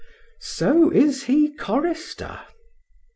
So 0.39 0.89
is 0.89 1.25
he 1.25 1.53
chorister. 1.53 2.39